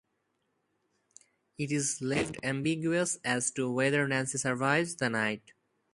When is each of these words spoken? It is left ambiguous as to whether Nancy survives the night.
It 1.59 1.71
is 1.71 2.01
left 2.01 2.37
ambiguous 2.41 3.19
as 3.23 3.51
to 3.51 3.69
whether 3.71 4.07
Nancy 4.07 4.39
survives 4.39 4.95
the 4.95 5.11
night. 5.11 5.53